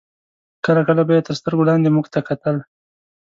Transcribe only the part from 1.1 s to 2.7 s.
یې تر سترګو لاندې موږ ته کتل.